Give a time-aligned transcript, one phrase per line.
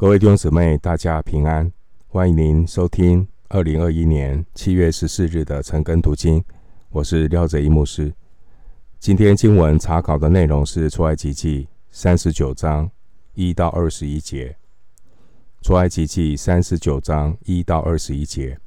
[0.00, 1.70] 各位弟兄姊妹，大家平安！
[2.06, 6.42] 欢迎您收听二零二一年七月十四日的晨更读经。
[6.88, 8.10] 我是廖哲一牧师。
[8.98, 12.90] 今天经文查考的内容是出埃及记三十九章
[13.34, 14.56] 一到二十一节。
[15.60, 18.58] 出埃及记三十九章一到二十一节，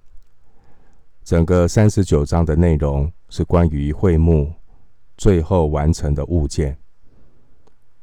[1.23, 4.53] 整个三十九章的内容是关于会幕
[5.17, 6.77] 最后完成的物件，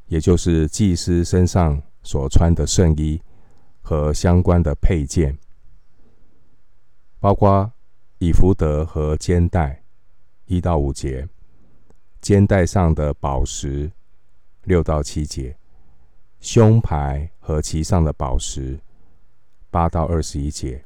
[0.09, 3.21] 也就是祭司身上所穿的圣衣
[3.83, 5.37] 和相关的配件，
[7.19, 7.71] 包括
[8.19, 9.83] 以弗得和肩带
[10.47, 11.29] 一到五节，
[12.21, 13.91] 肩带上的宝石
[14.65, 15.57] 六到七节，
[16.41, 18.79] 胸牌和其上的宝石
[19.71, 20.85] 八到二十一节。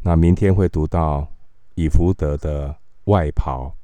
[0.00, 1.28] 那明天会读到
[1.74, 2.74] 以弗得的
[3.04, 3.74] 外袍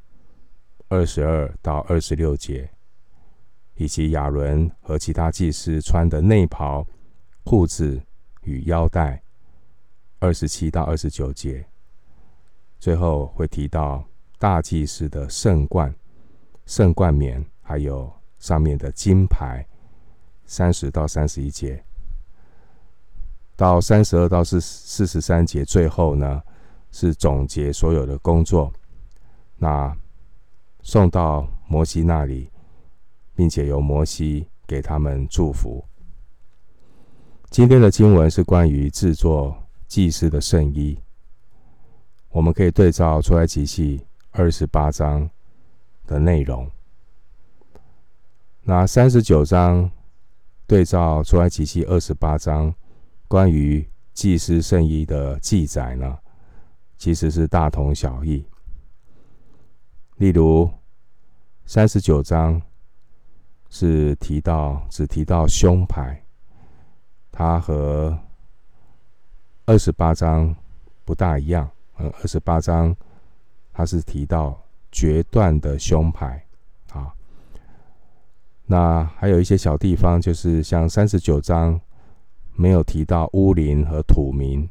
[0.88, 2.70] 二十二到二十六节。
[3.76, 6.86] 以及亚伦和其他祭司穿的内袍、
[7.44, 8.00] 裤子
[8.42, 9.22] 与腰带，
[10.18, 11.66] 二十七到二十九节。
[12.78, 14.04] 最后会提到
[14.38, 15.94] 大祭司的圣冠、
[16.66, 19.66] 圣冠冕，还有上面的金牌，
[20.44, 21.82] 三十到三十一节。
[23.56, 26.42] 到三十二到四四十三节，最后呢
[26.92, 28.72] 是总结所有的工作，
[29.56, 29.96] 那
[30.82, 32.50] 送到摩西那里。
[33.36, 35.84] 并且由摩西给他们祝福。
[37.50, 39.54] 今天的经文是关于制作
[39.86, 40.98] 祭司的圣衣，
[42.30, 45.28] 我们可以对照出埃及记二十八章
[46.06, 46.68] 的内容。
[48.62, 49.88] 那三十九章
[50.66, 52.74] 对照出埃及记二十八章
[53.28, 56.18] 关于祭司圣衣的记载呢，
[56.96, 58.44] 其实是大同小异。
[60.16, 60.68] 例如
[61.66, 62.60] 三十九章。
[63.68, 66.22] 是提到只提到胸牌，
[67.30, 68.18] 它和
[69.66, 70.54] 二十八章
[71.04, 71.68] 不大一样。
[71.96, 72.94] 呃，二十八章
[73.72, 74.58] 它是提到
[74.92, 76.44] 决断的胸牌
[76.92, 77.12] 啊。
[78.64, 81.80] 那还有一些小地方，就是像三十九章
[82.54, 84.68] 没有提到乌林和土民，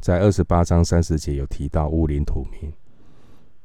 [0.00, 2.72] 在二十八章三十节有提到乌林土民。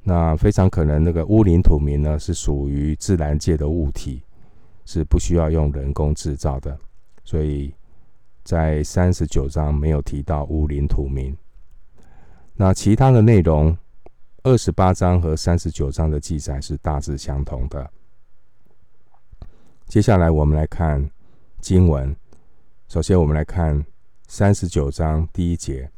[0.05, 4.21] 那非常可能，那个乌灵土民呢，是属于自然界的物体，
[4.83, 6.77] 是不需要用人工制造的，
[7.23, 7.73] 所以
[8.43, 11.33] 在三十九章没有提到乌灵土民。
[12.55, 13.77] 那其他的内容，
[14.43, 17.89] 二十八章和三十九章的记载是大致相同的。
[19.87, 21.09] 接下来我们来看
[21.61, 22.13] 经文，
[22.89, 23.85] 首先我们来看
[24.27, 25.89] 三十九章第一节，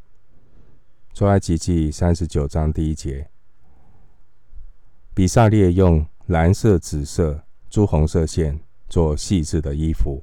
[1.16, 3.27] 出埃及记三十九章第一节。
[5.15, 8.59] 比萨列用蓝色、紫色、朱红色线
[8.89, 10.21] 做细致的衣服，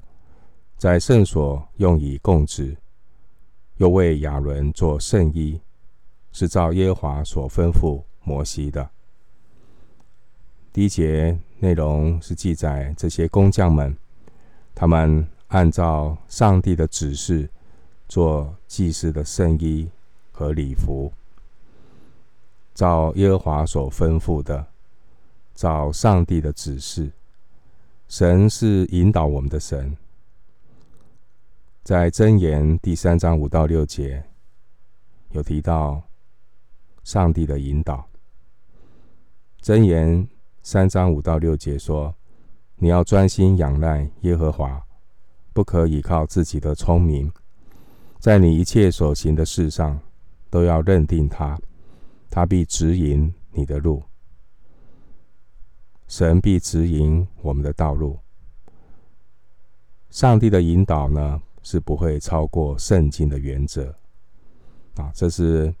[0.77, 2.77] 在圣所用以供职，
[3.77, 5.59] 又为亚伦做圣衣，
[6.31, 8.87] 是照耶和华所吩咐摩西的。
[10.71, 13.97] 第一节内容是记载这些工匠们，
[14.75, 17.49] 他们按照上帝的指示
[18.07, 19.89] 做祭司的圣衣
[20.31, 21.11] 和礼服，
[22.75, 24.67] 照耶和华所吩咐的。
[25.53, 27.11] 照上帝的指示，
[28.07, 29.95] 神是引导我们的神。
[31.83, 34.23] 在箴言第三章五到六节，
[35.31, 36.01] 有提到
[37.03, 38.07] 上帝的引导。
[39.61, 40.27] 箴言
[40.61, 42.15] 三章五到六节说
[42.77, 44.81] ：“你要专心仰赖耶和华，
[45.53, 47.31] 不可倚靠自己的聪明，
[48.19, 49.99] 在你一切所行的事上，
[50.49, 51.59] 都要认定他，
[52.29, 54.01] 他必指引你的路。”
[56.07, 58.19] 神必指引我们的道路。
[60.09, 63.95] 上帝的引导呢，是不会超过圣经的原则。
[64.95, 65.73] 啊，这是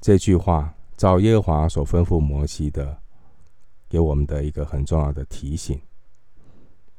[0.00, 2.98] 这句话照耶和华所吩咐摩西的，
[3.88, 5.80] 给我们的一个很重要的提醒，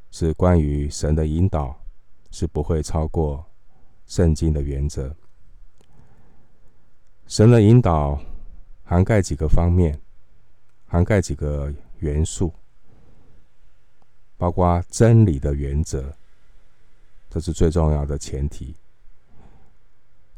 [0.10, 1.76] 是关于神的引导
[2.32, 3.44] 是不会超过
[4.08, 5.14] 圣经的原则。
[7.28, 8.18] 神的引导
[8.86, 10.00] 涵盖几个方面，
[10.86, 11.74] 涵盖几个。
[12.00, 12.54] 元素
[14.38, 16.14] 包括真理的原则，
[17.30, 18.76] 这是最重要的前提。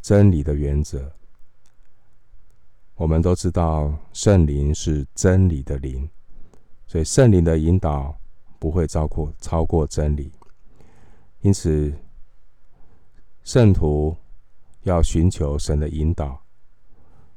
[0.02, 1.12] 真理的原则，
[2.96, 6.10] 我们都知道圣灵是真理的灵，
[6.86, 8.16] 所以圣灵的引导
[8.60, 10.32] 不会超过超过真理。
[11.42, 11.94] 因此，
[13.44, 14.16] 圣徒
[14.84, 16.42] 要寻求神的引导。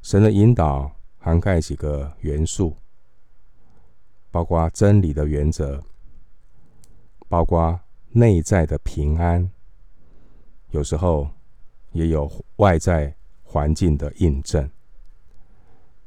[0.03, 2.77] 神的引导涵盖几个元素。
[4.31, 5.82] 包括真理的原则，
[7.29, 7.79] 包括
[8.11, 9.50] 内在的平安
[10.71, 11.29] 有时候
[11.93, 14.71] 也有外在环境的印证。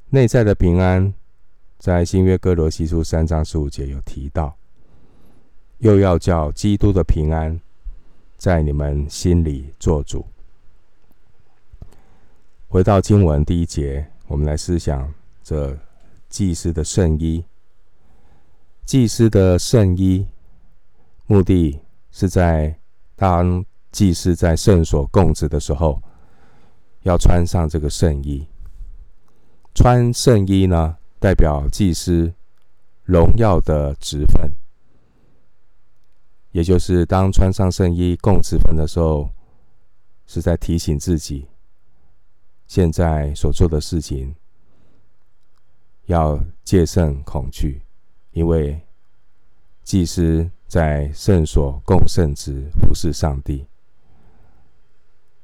[0.10, 1.14] 内在的平安，
[1.80, 4.56] 在新约哥罗西书三章十五节有提到，
[5.80, 7.60] 又要叫基督的平安
[8.38, 10.26] 在你们心里作主。
[12.68, 15.78] 回到经文第一节，我们来思想这
[16.30, 17.44] 祭司的圣衣。
[18.86, 20.28] 祭司的圣衣，
[21.26, 21.80] 目的
[22.12, 22.78] 是在
[23.16, 26.02] 当祭司在圣所供职的时候，
[27.04, 28.46] 要穿上这个圣衣。
[29.74, 32.34] 穿圣衣呢，代表祭司
[33.04, 34.52] 荣耀的职分，
[36.52, 39.30] 也就是当穿上圣衣供职分的时候，
[40.28, 41.48] 是在提醒自己。
[42.68, 44.36] 现在所做的事情，
[46.06, 47.82] 要戒慎恐惧，
[48.34, 48.80] 因为
[49.84, 53.66] 祭司在圣所供圣职，服侍上帝。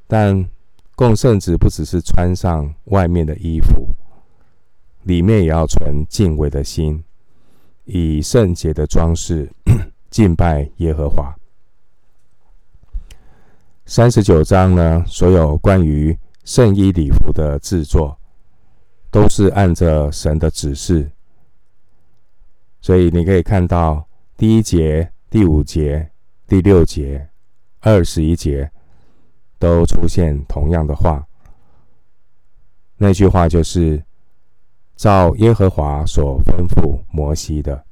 [0.08, 0.50] 但
[0.96, 3.90] 供圣职不只是穿上外面的衣服，
[5.04, 7.04] 里面也要存敬畏的心，
[7.86, 9.50] 以圣洁的装饰
[10.10, 11.36] 敬拜耶和华。
[13.86, 18.18] 三十九章呢，所有关于圣衣礼服的制作，
[19.12, 21.10] 都是按着神的指示，
[22.82, 26.10] 所以你可以看到第一节、第五节、
[26.48, 27.30] 第六节、
[27.80, 28.72] 二十一节
[29.58, 31.26] 都出现同样的话。
[32.98, 34.04] 那句话就是
[34.96, 37.86] 照耶和华所吩咐摩西的。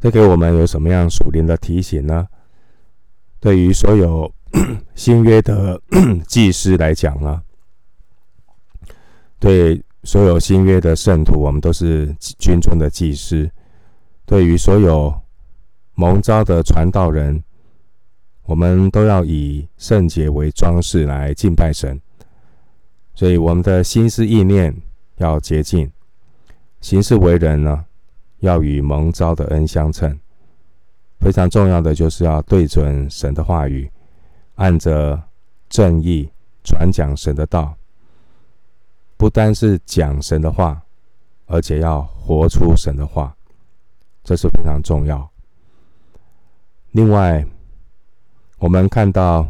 [0.00, 2.28] 这给我们有什么样属灵的提醒呢？
[3.40, 4.32] 对于所有。
[4.94, 5.78] 新约的
[6.26, 7.42] 祭司来讲呢，
[9.38, 13.48] 对所有新约的圣徒，我们都是军中的祭司；
[14.24, 15.12] 对于所有
[15.94, 17.42] 蒙召的传道人，
[18.44, 22.00] 我们都要以圣洁为装饰来敬拜神。
[23.14, 24.74] 所以，我们的心思意念
[25.16, 25.90] 要洁净，
[26.80, 27.84] 行事为人呢，
[28.38, 30.18] 要与蒙召的恩相称。
[31.18, 33.90] 非常重要的就是要对准神的话语。
[34.54, 35.20] 按着
[35.68, 36.28] 正义
[36.64, 37.74] 传讲神的道，
[39.18, 40.80] 不单是讲神的话，
[41.44, 43.36] 而且要活出神的话，
[44.24, 45.30] 这是非常重要。
[46.92, 47.46] 另外，
[48.56, 49.46] 我们看到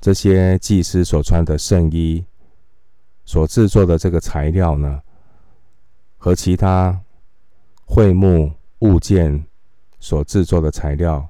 [0.00, 2.22] 这些祭司所穿的圣衣
[3.24, 5.00] 所制作的这个材料呢，
[6.18, 7.00] 和其他
[7.86, 9.46] 会幕物件
[9.98, 11.26] 所制作的材料，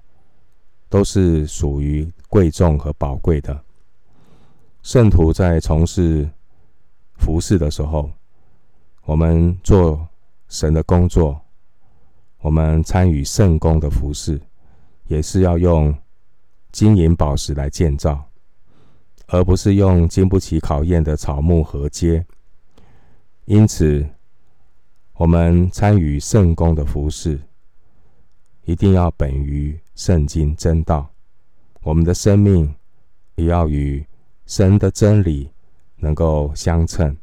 [0.89, 2.11] 都是属于。
[2.31, 3.59] 贵重和宝贵的
[4.83, 6.29] 圣徒在从事
[7.19, 8.11] 服事的时候，
[9.05, 10.09] 我们做
[10.49, 11.39] 神的工作，
[12.41, 14.41] 我们参与圣工的服事，
[15.09, 15.95] 也是要用
[16.73, 18.25] 金银宝石来建造，
[19.27, 22.25] 而不是用经不起考验的草木禾秸。
[23.45, 24.09] 因此，
[25.15, 27.41] 我们参与圣工的服事，
[28.65, 31.11] 一定要本于圣经真道。
[31.83, 32.75] 我们的生命
[33.37, 34.05] 也要与
[34.47, 35.51] 神的真理
[35.99, 37.17] 能够相称。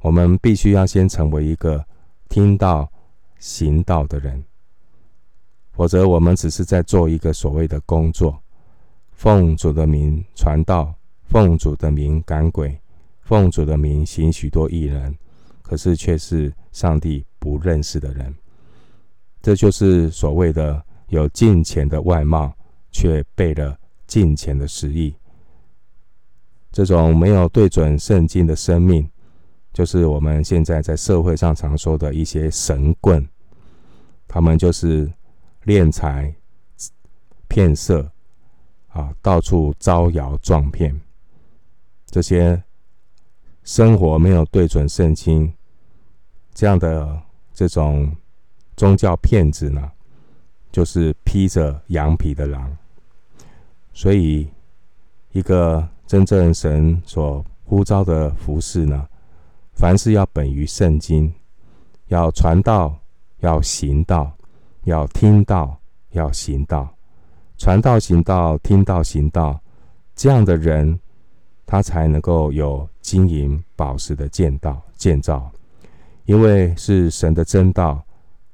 [0.00, 1.84] 我们必须要先成为一个
[2.28, 2.90] 听到、
[3.38, 4.44] 行道的人，
[5.72, 8.42] 否则我们只是在做一个所谓的工作，
[9.12, 12.80] 奉主的名传道，奉主的名赶鬼，
[13.20, 15.14] 奉主的名行许多异能，
[15.62, 18.34] 可是却是上帝不认识的人。
[19.42, 22.52] 这就是所谓的有敬虔的外貌，
[22.90, 23.76] 却背了。
[24.06, 25.14] 金钱的实意，
[26.72, 29.08] 这种没有对准圣经的生命，
[29.72, 33.26] 就是我们现在在社会上常说的一些神棍，
[34.28, 35.12] 他们就是
[35.64, 36.32] 敛财
[37.48, 38.08] 骗色
[38.88, 40.98] 啊，到处招摇撞骗。
[42.06, 42.62] 这些
[43.62, 45.52] 生活没有对准圣经，
[46.54, 47.20] 这样的
[47.52, 48.16] 这种
[48.76, 49.90] 宗教骗子呢，
[50.72, 52.76] 就是披着羊皮的狼。
[53.92, 54.48] 所以，
[55.32, 59.06] 一个真正神所呼召的服饰呢，
[59.74, 61.32] 凡事要本于圣经，
[62.08, 62.98] 要传道，
[63.38, 64.36] 要行道，
[64.82, 65.78] 要听道，
[66.10, 66.92] 要行道，
[67.58, 69.60] 传道行道，听道行道，
[70.16, 70.98] 这样的人，
[71.64, 75.48] 他才能够有金银宝石的建造建造，
[76.24, 78.02] 因为是神的真道，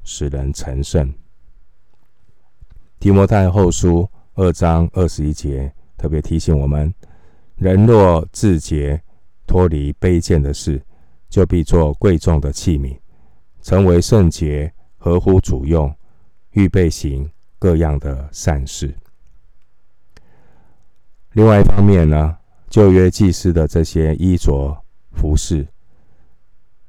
[0.05, 1.11] 使人成圣。
[3.01, 4.07] 提摩太后书。
[4.35, 6.93] 二章二十一节特别提醒我们：
[7.57, 9.03] 人若自洁，
[9.47, 10.83] 脱离卑贱的事，
[11.31, 12.99] 就必做贵重的器皿，
[13.63, 15.93] 成为圣洁，合乎主用，
[16.51, 18.95] 预备行各样的善事。
[21.33, 22.37] 另外一方面呢，
[22.69, 24.77] 旧约祭司的这些衣着
[25.13, 25.67] 服饰，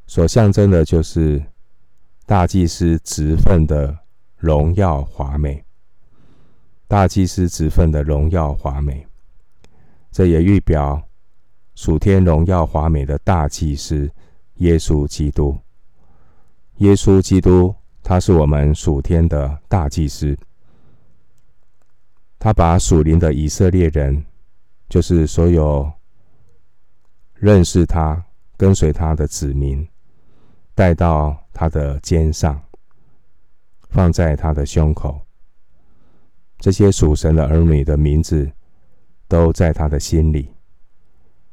[0.06, 1.42] 所象征的就是
[2.26, 3.98] 大祭司职分的
[4.36, 5.64] 荣耀华美。
[6.90, 9.07] 大祭司职分的荣耀华美，
[10.18, 11.00] 这也预表
[11.76, 14.10] 属天荣耀华美的大祭司
[14.56, 15.56] 耶稣基督。
[16.78, 20.36] 耶稣基督，他是我们属天的大祭司。
[22.40, 24.26] 他把属灵的以色列人，
[24.90, 25.88] 就是所有
[27.36, 28.26] 认识他、
[28.58, 29.88] 跟随他的子民，
[30.74, 32.60] 带到他的肩上，
[33.92, 35.22] 放在他的胸口。
[36.58, 38.52] 这些属神的儿女的名字，
[39.28, 40.50] 都在他的心里。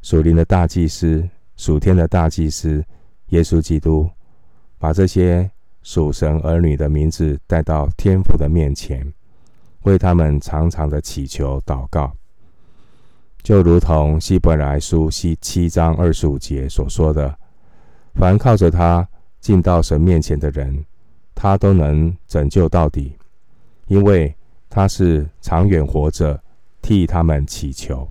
[0.02, 2.84] 属灵的大祭司、属天的大祭司
[3.28, 4.08] 耶稣基督，
[4.78, 5.50] 把这些
[5.82, 9.06] 属神儿女的名字带到天父的面前。
[9.82, 12.10] 为他们常常的祈求祷告，
[13.42, 17.38] 就如同希伯来书七七章二十五节所说的
[18.16, 19.06] ：“凡靠着他
[19.40, 20.82] 进到神面前的人，
[21.34, 23.14] 他都能拯救到底，
[23.88, 24.34] 因为
[24.70, 26.42] 他是长远活着，
[26.84, 28.06] 替他们祈求。”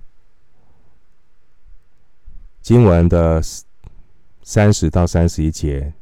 [2.60, 3.40] 经文的
[4.42, 5.94] 三十到三十一节，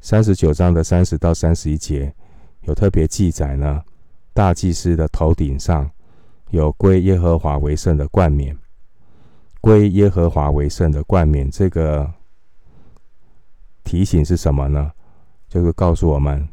[0.00, 2.14] 三十九章的三十到三十一节
[2.62, 3.82] 有特别记载呢。
[4.32, 5.90] 大祭司的头顶上
[6.50, 8.56] 有归耶和华为圣的冠冕，
[9.60, 12.12] 归耶和华为圣的冠冕，这个
[13.82, 14.92] 提醒是什么呢？
[15.48, 16.48] 就是告诉我们，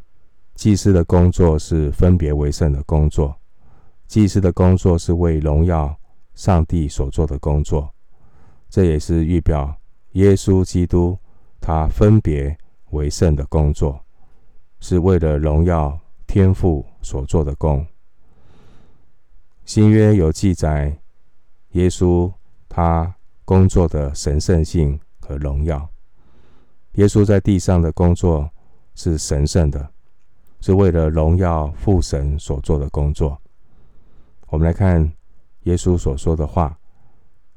[0.55, 3.36] 祭司的工作是分别为圣的工作，
[4.08, 5.96] 祭司的工作是为荣耀
[6.34, 7.94] 上帝所做的工作，
[8.70, 9.76] 这也是预表
[10.14, 11.18] 耶稣基督
[11.62, 12.58] 他分别
[12.92, 14.04] 为圣的工作，
[14.80, 16.00] 是为了荣耀。
[16.30, 17.88] 天父所做的工，
[19.64, 20.94] 新约有记载
[21.72, 22.30] 耶稣
[22.68, 25.90] 他工作的神圣性和荣耀。
[26.96, 28.48] 耶稣在地上的工作
[28.94, 29.90] 是神圣的，
[30.60, 33.42] 是为了荣耀父神所做的工作。
[34.48, 35.12] 我们来看
[35.63, 36.77] 耶稣所说的话，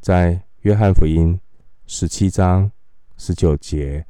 [0.01, 1.39] 在约翰福音
[1.87, 2.71] 十七章
[3.17, 4.05] 十九节。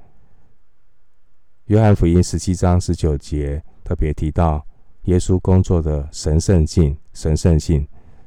[1.67, 3.63] 约翰福音十七章十九节。
[3.83, 4.65] 特别提到
[5.07, 7.85] 耶稣工作的神圣性，神圣性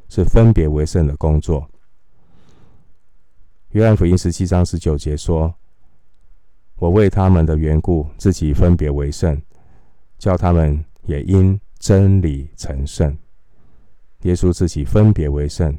[0.10, 1.66] 是分别为圣的工作。
[3.70, 5.56] 约翰福音十七章十九节说
[6.76, 9.42] ：“我为他们的缘故，自己分别为圣，
[10.18, 13.18] 叫他们也因真理成圣。”
[14.24, 15.78] 耶稣自己分别为圣，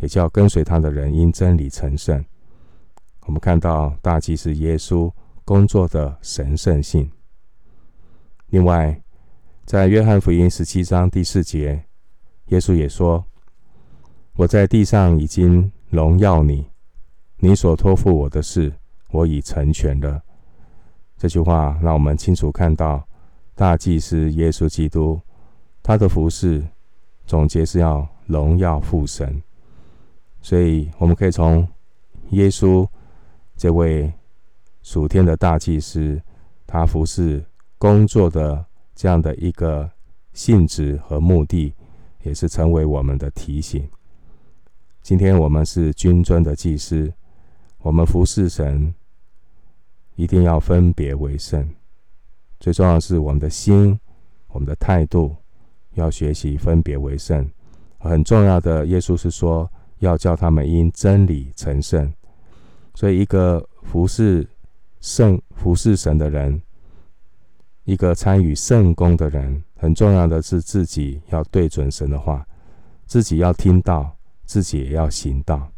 [0.00, 2.24] 也叫跟随他的人因真理成圣。
[3.26, 5.10] 我们看到大祭司耶稣
[5.44, 7.10] 工作的神圣性。
[8.48, 9.00] 另外，
[9.64, 11.84] 在约翰福音十七章第四节，
[12.46, 13.24] 耶稣也说
[14.36, 16.66] ：“我在地上已经荣耀你，
[17.38, 18.72] 你所托付我的事，
[19.10, 20.20] 我已成全了。”
[21.16, 23.06] 这句话让我们清楚看到，
[23.54, 25.20] 大祭司耶稣基督
[25.82, 26.66] 他的服事
[27.26, 29.42] 总结是要荣耀父神。
[30.40, 31.66] 所以，我们可以从
[32.30, 32.86] 耶稣
[33.56, 34.12] 这位
[34.82, 36.20] 属天的大祭司，
[36.66, 37.44] 他服侍。
[37.78, 38.64] 工作的
[38.94, 39.90] 这样的一个
[40.34, 41.74] 性质和目的，
[42.22, 43.84] 也是成为我们的提醒。
[45.02, 47.12] 今天我们是君尊的祭司，
[47.78, 48.94] 我们服侍神，
[50.14, 51.68] 一定要分别为圣。
[52.60, 53.98] 最重要的是我们的心，
[54.46, 55.34] 我们的态度
[55.94, 57.48] 要学习分别为圣。
[57.98, 62.12] 很重要的，耶稣是说要叫他们因真理成圣。
[62.94, 64.46] 所以，一个服侍
[65.00, 66.60] 圣、服侍神的人。
[67.84, 72.46] 一个参与圣工的人，很重要的是自己要对准神的话，
[73.06, 74.08] 自己要听到，
[74.44, 75.68] 自己也要行道，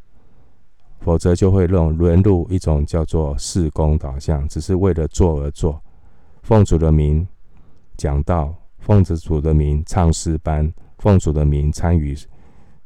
[1.01, 5.83] 否则就会沦沦入一种叫做事工导向，只是为了做而做，
[6.43, 7.27] 奉主的名
[7.97, 8.55] 讲道，
[8.85, 12.15] 奉子主的名唱诗班，奉主的名参与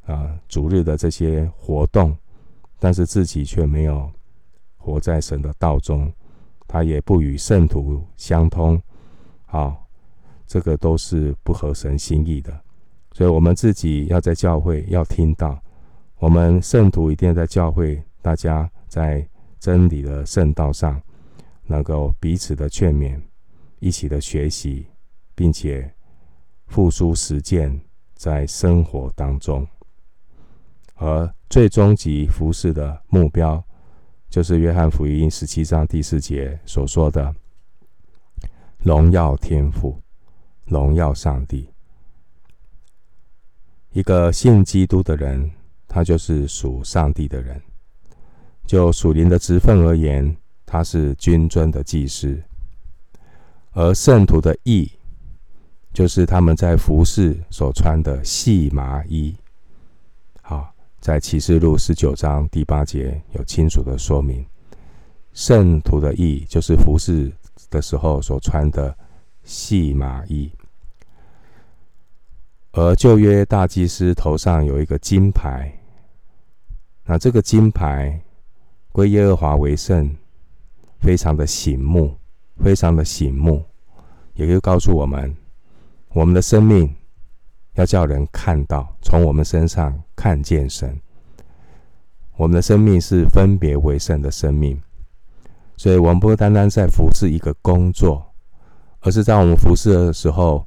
[0.06, 2.16] 啊主日的这些活动，
[2.78, 4.08] 但是自己却没有
[4.76, 6.10] 活在神的道中，
[6.68, 8.80] 他也不与圣徒相通。
[9.44, 9.88] 好，
[10.46, 12.56] 这个都是不合神心意的，
[13.10, 15.60] 所以我们自己要在教会要听到，
[16.18, 19.26] 我们圣徒一定要在教会，大家在
[19.58, 21.02] 真理的圣道上，
[21.66, 23.20] 能够彼此的劝勉，
[23.80, 24.86] 一起的学习，
[25.38, 25.88] 并且
[26.66, 27.80] 付诸实践
[28.16, 29.64] 在生活当中，
[30.96, 33.62] 而最终极服饰的目标，
[34.28, 37.32] 就是约翰福音十七章第四节所说的。
[38.78, 40.02] 荣耀天赋，
[40.64, 41.68] 荣耀上帝。
[43.92, 45.48] 一个信基督的人，
[45.86, 47.62] 他就是属上帝的人。
[48.66, 52.42] 就属灵的职分而言，他是君尊的祭司。
[53.70, 54.90] 而圣徒的义，
[55.98, 59.34] 就是他们在服侍所穿的细麻衣。
[60.40, 64.46] 好，在启示录十九章第八节有清楚的说明，
[65.32, 67.32] 圣徒的意就是服侍
[67.68, 68.96] 的时候所穿的
[69.42, 70.48] 细麻衣。
[72.70, 75.68] 而旧约大祭司头上有一个金牌，
[77.06, 78.22] 那这个金牌
[78.92, 80.08] 归耶和华为圣，
[81.00, 82.16] 非常的醒目，
[82.62, 83.64] 非常的醒目，
[84.34, 85.36] 也就告诉我们，
[86.10, 86.94] 我们的生命
[87.74, 91.00] 要叫人看到，从我们身上看见神。
[92.36, 94.80] 我们的生命是分别为圣的生命，
[95.76, 98.24] 所以我们不单单在服侍一个工作，
[99.00, 100.64] 而是在我们服侍的时候。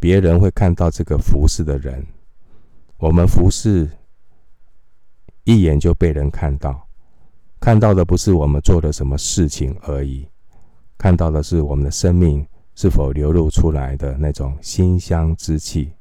[0.00, 2.06] 别人会看到这个服侍的人，
[2.98, 3.90] 我们服侍
[5.42, 6.86] 一眼就被人看到，
[7.58, 10.24] 看到的不是我们做的什么事情而已，
[10.96, 12.46] 看到的是我们的生命
[12.80, 15.92] 是否流露出来的那种馨香之气。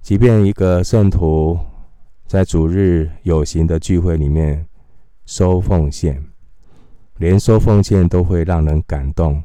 [0.00, 1.56] 即便一个圣徒
[2.26, 4.66] 在主日有形的聚会里面
[5.26, 6.20] 收奉献，
[7.18, 9.44] 连收奉献都会让人感动，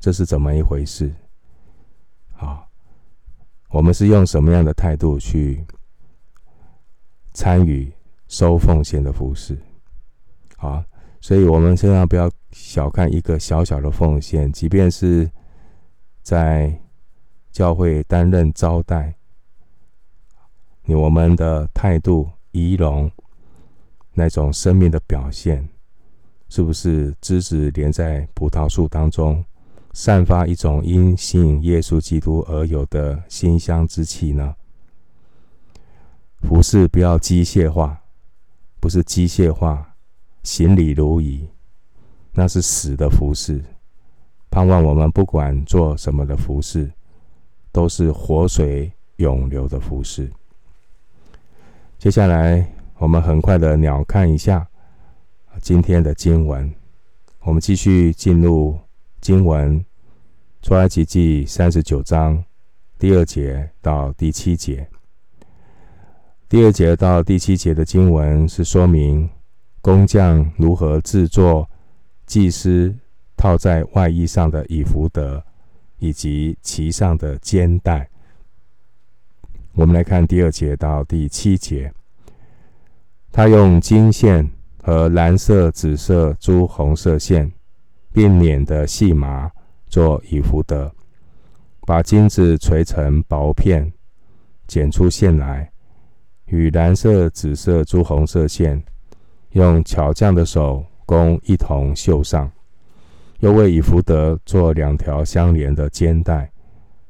[0.00, 1.12] 这是怎么一回事？
[2.32, 2.66] 好，
[3.68, 5.62] 我们是用什么样的态度去
[7.34, 7.92] 参与
[8.26, 9.58] 收奉献的服事？
[10.56, 10.82] 好，
[11.20, 15.30] 所以我们千万不要小看一个小小的奉献，即便是
[16.22, 16.80] 在
[17.50, 19.14] 教会担任招待，
[20.86, 23.10] 我们的态度、仪容，
[24.12, 25.68] 那种生命的表现，
[26.48, 29.44] 是不是枝子连在葡萄树当中？
[29.92, 34.54] 散发一种因信耶稣基督而有的馨香之气呢？
[36.42, 38.02] 服事不要机械化，
[38.78, 39.85] 不是机械化，
[40.46, 41.44] 行礼如仪，
[42.30, 43.60] 那是死的服饰。
[44.48, 46.88] 盼望我们不管做什么的服饰，
[47.72, 50.30] 都是活水永流的服饰。
[51.98, 52.64] 接下来，
[52.98, 54.64] 我们很快的鸟看一下
[55.60, 56.72] 今天的经文，
[57.40, 58.78] 我们继续进入。
[59.18, 59.84] 经文，
[60.62, 62.44] 出埃及记三十九章
[62.96, 64.86] 第二节到第七节。
[66.48, 69.28] 第二节到第七节的经文是说明
[69.86, 71.70] 工匠如何制作
[72.26, 72.92] 祭司
[73.36, 75.40] 套在外衣上的以弗德，
[76.00, 78.08] 以及其上的肩带。
[79.74, 81.92] 我们来看第二节到第七节，
[83.30, 84.50] 他用金线
[84.82, 87.52] 和蓝色、紫色、朱红色线。
[88.12, 89.48] 并捻的细麻
[89.88, 90.90] 做以弗德，
[91.82, 93.92] 把金子锤成薄片，
[94.66, 95.70] 剪出线来，
[96.46, 98.82] 与蓝色、紫色、朱红色线，
[99.56, 102.50] 用巧匠的手工一同绣上。
[103.40, 106.50] 又为以弗得做两条相连的肩带，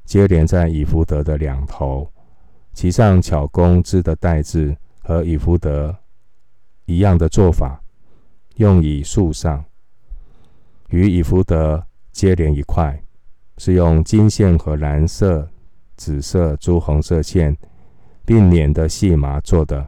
[0.05, 2.09] 接连在以弗得的两头，
[2.73, 5.97] 其上巧工织的带子和以弗得
[6.85, 7.81] 一样的做法，
[8.57, 9.65] 用以束上。
[10.91, 13.03] 与以弗得接连一块，
[13.59, 15.49] 是用金线和蓝色、
[15.97, 17.57] 紫色、朱红色线
[18.25, 19.85] 并捻的细麻做的，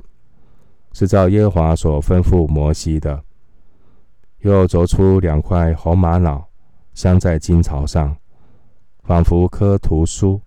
[0.98, 3.22] 是照耶和华所吩咐摩西的。
[4.38, 6.44] 又凿出两块红玛瑙，
[6.92, 8.16] 镶在金槽上，
[9.04, 10.40] 仿佛刻图书，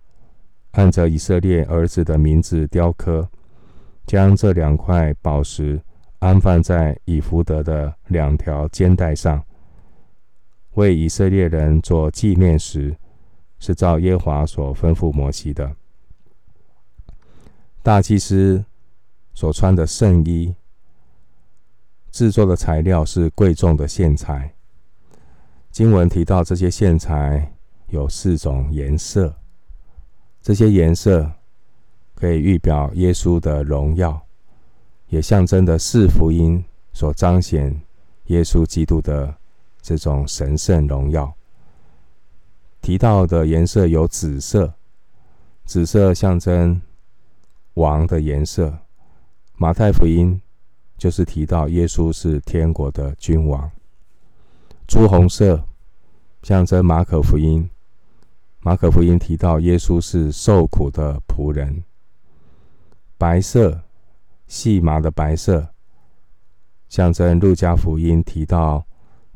[0.72, 3.26] 按着以色列儿子的名字雕刻，
[4.04, 5.80] 将这两块宝石
[6.18, 9.42] 安放在以弗得的两条肩带上。
[10.74, 12.94] 为以色列人做纪念石，
[13.58, 15.74] 是照耶和华所吩咐摩西的。
[17.82, 18.62] 大祭司
[19.34, 20.54] 所穿的圣衣，
[22.10, 24.54] 制作的材料是贵重的线材。
[25.70, 27.54] 经文提到这些线材
[27.88, 29.34] 有四种颜色，
[30.40, 31.30] 这些颜色
[32.14, 34.20] 可以预表耶稣的荣耀，
[35.08, 37.80] 也象征着四福音所彰显
[38.26, 39.34] 耶稣基督的。
[39.84, 41.34] 这种神圣荣耀
[42.80, 44.72] 提到的颜色有紫色，
[45.64, 46.80] 紫色象征
[47.74, 48.78] 王的颜色。
[49.62, 50.42] 马太福音
[50.98, 53.70] 就是提到耶稣是天国的君王。
[54.88, 55.62] 朱红色
[56.42, 57.70] 象征马可福音，
[58.58, 61.84] 马可福音提到耶稣是受苦的仆人。
[63.16, 63.80] 白色，
[64.48, 65.68] 细麻的白色，
[66.88, 68.84] 象征路加福音提到。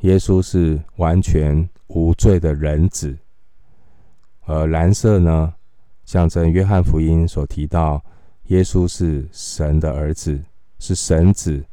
[0.01, 3.17] 耶稣是完全无罪的人子，
[4.43, 5.53] 而蓝色呢，
[6.03, 8.03] 象征约翰福音所提到
[8.47, 10.41] 耶稣是神的儿子，
[10.79, 11.63] 是神子，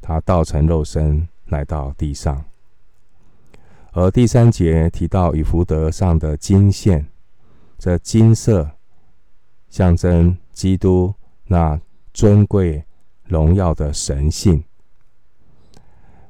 [0.00, 2.44] 他道成肉身来到地上。
[3.92, 7.06] 而第三节提到以弗得上的金线，
[7.78, 8.70] 这金色
[9.68, 11.14] 象征基督
[11.44, 11.78] 那
[12.14, 12.82] 尊贵
[13.24, 14.64] 荣耀的神性。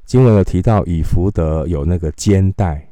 [0.05, 2.89] 经文有提到以弗得有那个肩带，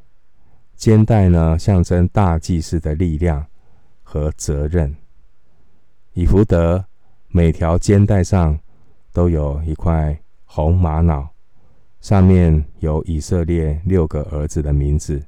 [0.77, 3.45] 肩带呢象征大祭司的力量
[4.05, 4.95] 和责任。
[6.13, 6.85] 以弗得
[7.33, 8.59] 每条肩带上
[9.13, 11.29] 都有一块红玛瑙。
[12.01, 15.23] 上面有以色列六个儿子的名字，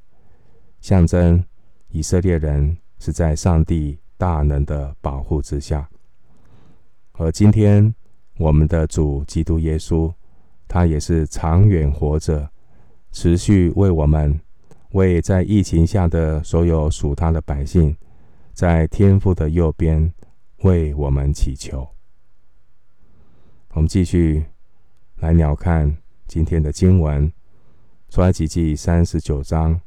[0.81, 1.45] 象征
[1.91, 5.89] 以色列人是在上帝大能的保护之下。
[7.13, 7.95] 而今天
[8.39, 10.13] 我们的主基督耶稣，
[10.67, 12.51] 他也是长远活着，
[13.13, 14.41] 持续为我们、
[14.93, 17.95] 为在疫情下的所有属他的百姓，
[18.55, 20.11] 在天父的右边
[20.63, 21.87] 为我们祈求。
[23.75, 24.45] 我们继续
[25.17, 25.97] 来鸟瞰。
[26.27, 27.33] 今天的经文，
[28.11, 29.81] 出埃及记三十九章，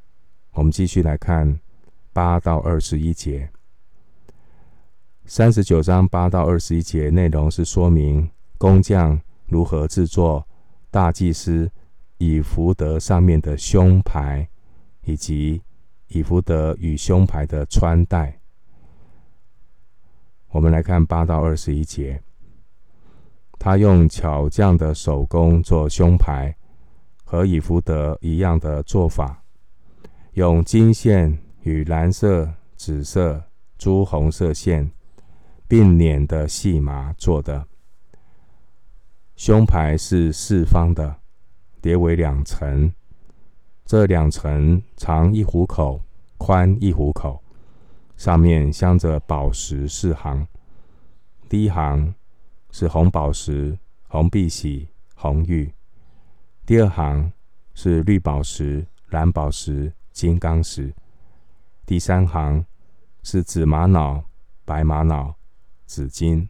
[0.54, 1.60] 我们继续来看
[2.12, 3.48] 八到二十一节。
[5.26, 10.48] 三十九章八到二十一节内容是说明工匠如何制作
[10.90, 11.72] 大祭司
[12.18, 14.50] 以弗得上面的胸牌，
[15.04, 15.62] 以及
[16.08, 18.40] 以弗得与胸牌的穿戴。
[20.50, 22.20] 我们来看八到二十一节。
[23.58, 26.56] 他用巧匠的手工做胸牌，
[27.24, 29.42] 和以弗得一样的做法，
[30.34, 33.42] 用金线与蓝色、紫色、
[33.78, 34.92] 朱红色线
[35.68, 37.66] 并捻的细麻做的。
[39.36, 41.16] 胸牌是四方的，
[41.82, 42.94] 叠为两层，
[43.86, 46.02] 这两层长一虎口，
[46.38, 47.42] 宽一虎口，
[48.16, 50.48] 上面镶着宝石四行，
[51.50, 52.14] 第一行。
[52.78, 55.74] 是红宝石、红碧玺、红玉。
[56.66, 57.32] 第二行
[57.74, 60.94] 是绿宝石、蓝宝石、金刚石。
[61.86, 62.66] 第三行
[63.24, 64.22] 是紫玛瑙、
[64.66, 65.34] 白玛瑙、
[65.86, 66.50] 紫金。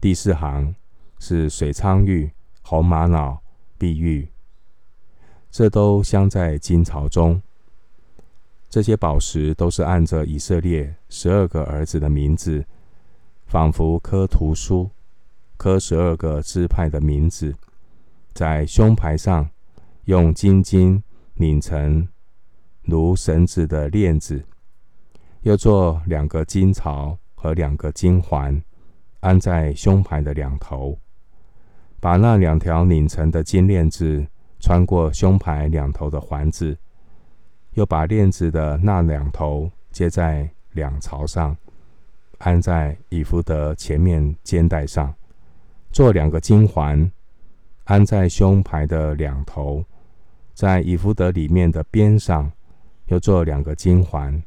[0.00, 0.74] 第四行
[1.20, 3.40] 是水苍玉、红玛瑙、
[3.78, 4.28] 碧玉。
[5.52, 7.40] 这都镶在金槽中。
[8.68, 12.66] 这些宝石都是按着以色列十二个儿子的名字，
[13.46, 14.90] 仿佛刻图书。
[15.58, 17.52] 刻十二个支派的名字，
[18.32, 19.50] 在胸牌上
[20.04, 21.02] 用金筋
[21.34, 22.06] 拧成
[22.82, 24.42] 如绳子的链子，
[25.42, 28.62] 又做两个金槽和两个金环，
[29.18, 30.96] 安在胸牌的两头。
[31.98, 34.24] 把那两条拧成的金链子
[34.60, 36.78] 穿过胸牌两头的环子，
[37.72, 41.56] 又把链子的那两头接在两槽上，
[42.38, 45.12] 安在以弗得前面肩带上。
[45.98, 47.10] 做两个金环，
[47.82, 49.84] 安在胸牌的两头，
[50.54, 52.48] 在以弗德里面的边上，
[53.06, 54.40] 又做两个金环，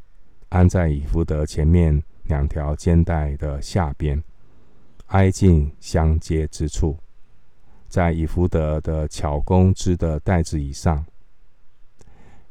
[0.47, 4.23] 安在以弗德前面两条肩带的下边，
[5.07, 6.97] 挨近相接之处，
[7.89, 11.05] 在以弗德的巧工织的带子以上，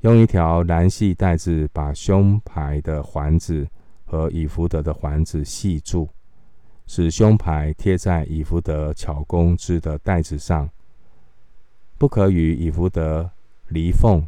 [0.01, 3.67] 用一条蓝细带子把胸牌的环子
[4.05, 6.07] 和以弗德的环子系住。
[6.93, 10.69] 使胸牌贴在以弗得巧工织的袋子上，
[11.97, 13.31] 不可与以弗得
[13.69, 14.27] 离缝，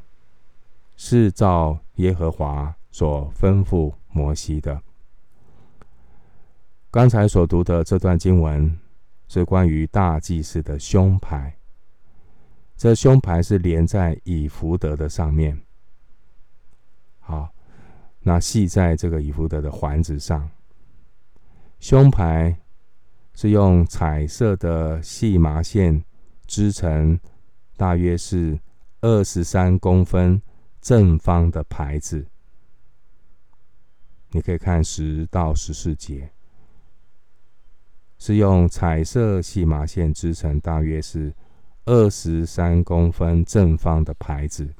[0.96, 4.81] 是照耶和华所吩咐摩西的。
[6.88, 8.79] 刚才所读的这段经文
[9.27, 11.57] 是关于大祭司的胸牌，
[12.77, 15.61] 这胸牌是连在以弗得的上面，
[17.18, 17.53] 好，
[18.20, 20.48] 那系在这个以弗得的环子上。
[21.83, 22.57] 胸牌
[23.35, 26.05] 是用彩色的细麻线
[26.47, 27.18] 织成，
[27.77, 28.57] 大约是
[29.01, 30.40] 二十三公分
[30.81, 32.25] 正方的牌子。
[34.31, 36.31] 你可以看十到十四节，
[38.16, 41.35] 是用彩色细麻线织成，大约是
[41.87, 44.73] 二十三公分正方的牌子。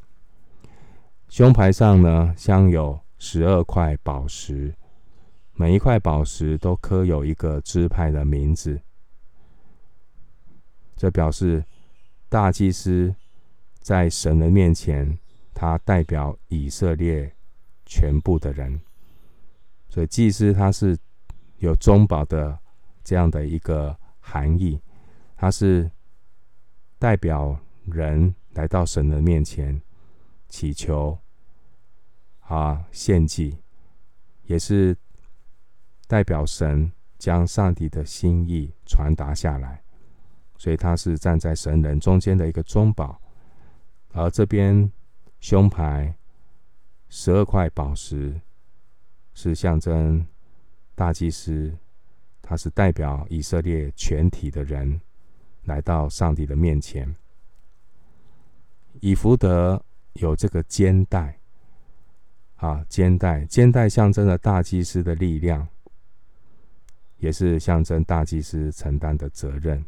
[1.29, 4.73] 胸牌上呢，镶有十二块宝石。
[5.55, 8.81] 每一块宝石都刻有一个支派的名字，
[10.97, 11.65] 这表示
[12.29, 13.15] 大祭司
[13.79, 15.19] 在神的面前，
[15.55, 17.33] 他代表以色列
[17.85, 18.81] 全部的人，
[19.89, 20.99] 所以祭司他是
[21.59, 22.59] 有中保的
[23.05, 24.81] 这样的一个含义，
[25.37, 25.89] 他是
[26.99, 29.81] 代表人来到神的面前
[30.49, 31.17] 祈求
[32.41, 33.59] 啊献祭，
[34.45, 34.97] 也是。
[36.13, 39.83] 代表神将上帝的心意传达下来，
[40.59, 43.19] 所以他是站在神人中间的一个中保。
[44.13, 44.93] 而这边
[45.41, 46.15] 胸牌
[47.09, 48.39] 十二块宝石
[49.33, 50.27] 是象征
[50.95, 51.75] 大祭司，
[52.43, 55.01] 他是代表以色列全体的人
[55.65, 57.17] 来到上帝的面前。
[59.01, 61.39] 以弗得有这个肩带。
[62.57, 65.67] 啊，肩带，肩带象征了大祭司的力量，
[67.23, 69.85] 也是象征大祭司承担的责任。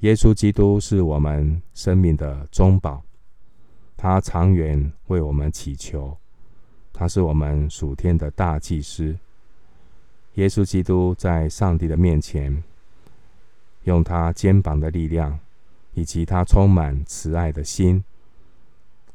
[0.00, 3.00] 耶稣基督是我们生命的中保，
[3.96, 6.18] 他长远为我们祈求，
[6.92, 9.16] 他是我们属天的大祭司。
[10.34, 12.64] 耶稣基督在上帝的面前，
[13.84, 15.38] 用他肩膀的力量，
[15.92, 18.02] 以及他充满慈爱的心。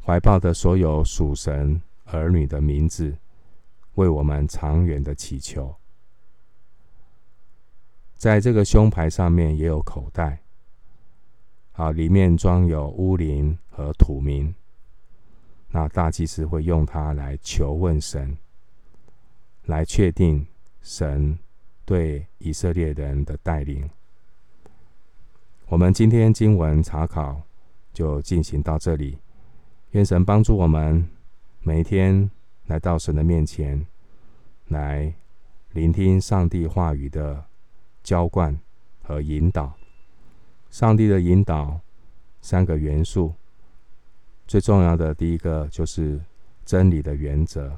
[0.06, 3.14] 怀抱的所有属神儿女的名字，
[3.96, 5.76] 为我们长远的祈求。
[8.20, 10.42] 在这个胸牌上面也有口袋，
[11.72, 14.54] 啊，里面装有乌灵和土民。
[15.70, 18.38] 那大祭司会用它来求问神，
[19.68, 20.46] 来确定
[20.82, 21.40] 神
[21.86, 23.90] 对以色列人的带领。
[25.68, 27.42] 我们今天经文查考
[27.94, 29.18] 就进行到这里。
[29.92, 31.08] 愿神帮助我们，
[31.62, 32.30] 每天
[32.66, 33.88] 来到神的面前，
[34.68, 35.14] 来
[35.72, 37.46] 聆听上帝话语的
[38.04, 38.58] 浇灌
[39.04, 39.74] 和引导。
[40.70, 41.80] 上帝的引导，
[42.42, 43.34] 三个元素，
[44.48, 46.20] 最重要的第一个就是
[46.66, 47.78] 真理的原则，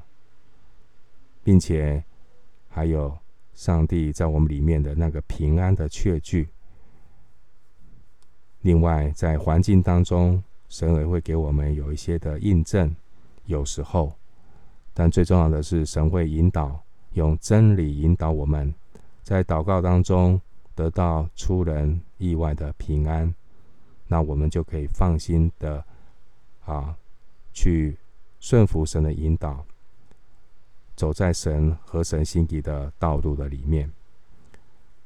[1.42, 2.04] 并且
[2.68, 3.16] 还有
[3.54, 6.48] 上帝在我们里面的那个平安的确据。
[8.60, 10.42] 另外，在环境当中。
[10.68, 12.96] 神也会给我们有一些的印证，
[13.44, 14.14] 有时候，
[14.94, 16.82] 但最重要的是，神会引导，
[17.12, 18.74] 用真理引导我们，
[19.22, 20.40] 在祷告当中
[20.74, 23.34] 得到出人意外的平安，
[24.06, 25.84] 那我们就可以放心的
[26.64, 26.96] 啊，
[27.52, 27.96] 去
[28.40, 29.64] 顺服神的引导，
[30.96, 33.90] 走在神和神心意的道路的里面。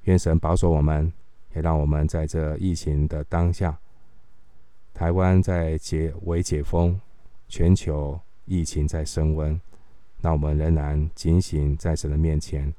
[0.05, 1.13] 愿神保守我们，
[1.55, 3.79] 也让我们在这疫情的当下。
[4.95, 6.99] 台湾在解微解封，
[7.49, 9.61] 全球疫情在升温，
[10.21, 12.73] 那我们仍然警醒在神的面前，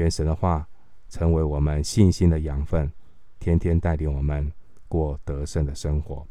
[0.00, 0.66] 愿神的话
[1.10, 2.90] 成为我们信心的养分，
[3.38, 4.50] 天天带领我们
[4.88, 6.26] 过得胜的生活。